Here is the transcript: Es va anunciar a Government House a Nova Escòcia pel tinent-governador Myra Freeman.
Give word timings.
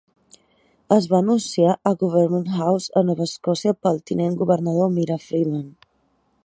Es 0.95 1.07
va 1.11 1.19
anunciar 1.23 1.75
a 1.89 1.91
Government 2.05 2.49
House 2.61 2.89
a 3.01 3.05
Nova 3.11 3.29
Escòcia 3.33 3.75
pel 3.83 4.01
tinent-governador 4.13 4.93
Myra 4.97 5.21
Freeman. 5.27 5.69